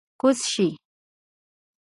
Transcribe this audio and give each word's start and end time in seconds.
کوز 0.19 0.39
شئ! 0.51 0.67